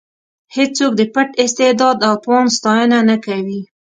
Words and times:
هېڅوک 0.55 0.91
د 0.97 1.01
پټ 1.13 1.29
استعداد 1.43 1.97
او 2.07 2.13
توان 2.23 2.45
ستاینه 2.57 2.99
نه 3.09 3.17
کوي. 3.25 3.61